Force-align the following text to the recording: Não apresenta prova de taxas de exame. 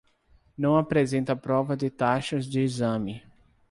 Não 0.57 0.77
apresenta 0.77 1.35
prova 1.35 1.77
de 1.77 1.87
taxas 1.91 2.47
de 2.47 2.59
exame. 2.61 3.21